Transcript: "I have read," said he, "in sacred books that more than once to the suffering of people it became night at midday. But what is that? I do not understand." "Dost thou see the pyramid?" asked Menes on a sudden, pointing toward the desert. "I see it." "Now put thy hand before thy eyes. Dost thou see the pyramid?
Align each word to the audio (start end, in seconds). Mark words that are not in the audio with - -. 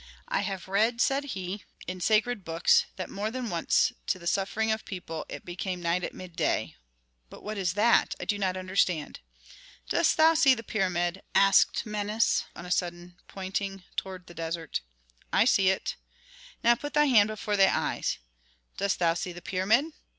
"I 0.29 0.41
have 0.41 0.67
read," 0.67 0.99
said 0.99 1.25
he, 1.25 1.63
"in 1.85 2.01
sacred 2.01 2.43
books 2.43 2.87
that 2.95 3.07
more 3.07 3.29
than 3.29 3.51
once 3.51 3.93
to 4.07 4.17
the 4.17 4.25
suffering 4.25 4.71
of 4.71 4.83
people 4.83 5.27
it 5.29 5.45
became 5.45 5.79
night 5.79 6.03
at 6.03 6.11
midday. 6.11 6.75
But 7.29 7.43
what 7.43 7.55
is 7.55 7.73
that? 7.73 8.15
I 8.19 8.25
do 8.25 8.39
not 8.39 8.57
understand." 8.57 9.19
"Dost 9.89 10.17
thou 10.17 10.33
see 10.33 10.55
the 10.55 10.63
pyramid?" 10.63 11.21
asked 11.35 11.85
Menes 11.85 12.45
on 12.55 12.65
a 12.65 12.71
sudden, 12.71 13.15
pointing 13.27 13.83
toward 13.95 14.25
the 14.25 14.33
desert. 14.33 14.81
"I 15.31 15.45
see 15.45 15.69
it." 15.69 15.97
"Now 16.63 16.73
put 16.73 16.95
thy 16.95 17.05
hand 17.05 17.27
before 17.27 17.55
thy 17.55 17.69
eyes. 17.71 18.17
Dost 18.77 18.97
thou 18.97 19.13
see 19.13 19.33
the 19.33 19.39
pyramid? 19.43 19.85